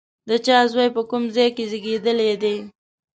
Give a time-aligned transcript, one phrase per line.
[0.29, 2.55] د چا زوی، په کوم ځای کې زېږېدلی دی؟